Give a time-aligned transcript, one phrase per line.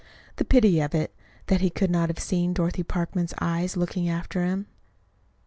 [0.37, 1.13] The pity of it
[1.45, 4.65] that he could not have seen Dorothy Parkman's eyes looking after him!